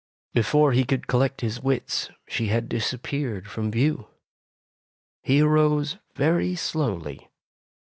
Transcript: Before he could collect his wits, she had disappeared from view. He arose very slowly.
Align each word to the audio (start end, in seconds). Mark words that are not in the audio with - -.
Before 0.33 0.71
he 0.71 0.83
could 0.83 1.05
collect 1.05 1.41
his 1.41 1.61
wits, 1.61 2.09
she 2.27 2.47
had 2.47 2.67
disappeared 2.67 3.47
from 3.47 3.69
view. 3.69 4.07
He 5.21 5.41
arose 5.41 5.97
very 6.15 6.55
slowly. 6.55 7.29